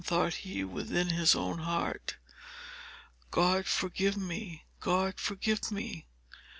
[0.03, 2.17] thought he, within his own heart.
[3.29, 4.65] "God forgive me!
[4.79, 6.07] God forgive me!"